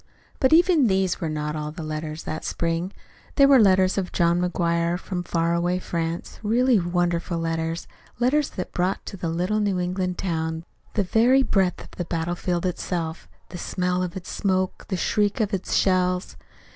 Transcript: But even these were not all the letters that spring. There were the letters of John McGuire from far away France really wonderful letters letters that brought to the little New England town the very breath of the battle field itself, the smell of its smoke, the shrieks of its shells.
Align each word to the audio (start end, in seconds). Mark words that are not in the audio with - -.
But 0.39 0.51
even 0.51 0.87
these 0.87 1.21
were 1.21 1.29
not 1.29 1.55
all 1.55 1.69
the 1.71 1.83
letters 1.83 2.23
that 2.23 2.43
spring. 2.43 2.91
There 3.35 3.47
were 3.47 3.59
the 3.59 3.65
letters 3.65 3.99
of 3.99 4.11
John 4.11 4.41
McGuire 4.41 4.97
from 4.97 5.21
far 5.21 5.53
away 5.53 5.77
France 5.77 6.39
really 6.41 6.79
wonderful 6.79 7.37
letters 7.37 7.87
letters 8.17 8.49
that 8.49 8.71
brought 8.71 9.05
to 9.05 9.15
the 9.15 9.29
little 9.29 9.59
New 9.59 9.79
England 9.79 10.17
town 10.17 10.65
the 10.95 11.03
very 11.03 11.43
breath 11.43 11.83
of 11.83 11.91
the 11.91 12.05
battle 12.05 12.33
field 12.33 12.65
itself, 12.65 13.29
the 13.49 13.59
smell 13.59 14.01
of 14.01 14.17
its 14.17 14.31
smoke, 14.31 14.85
the 14.87 14.97
shrieks 14.97 15.39
of 15.41 15.53
its 15.53 15.75
shells. 15.75 16.35